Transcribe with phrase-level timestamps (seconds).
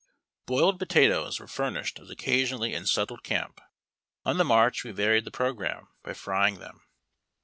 [0.47, 3.61] Boiled potatoes were furnished us occasionally in settled camp.
[4.25, 6.81] On the marcli we varied the programme bv frying them.